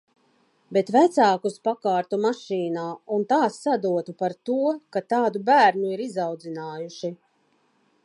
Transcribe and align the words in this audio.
Bet 0.77 0.87
vecākus 0.95 1.59
pakārtu 1.67 2.19
mašīnā 2.23 2.87
un 3.17 3.27
tā 3.35 3.39
sadotu 3.59 4.19
par 4.25 4.37
to, 4.51 4.59
ka 4.97 5.07
tādu 5.15 5.47
bērnu 5.53 5.93
ir 5.97 6.07
izaudzinājuši. 6.11 7.17